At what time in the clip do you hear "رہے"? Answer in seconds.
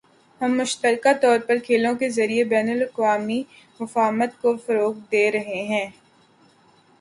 5.31-5.61